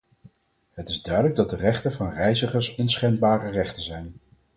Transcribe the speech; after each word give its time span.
Het 0.71 0.89
is 0.89 1.01
duidelijk 1.01 1.35
dat 1.35 1.49
de 1.49 1.55
rechten 1.55 1.91
van 1.91 2.09
reizigers 2.13 2.75
onschendbare 2.75 3.49
rechten 3.49 3.83
zijn. 3.83 4.13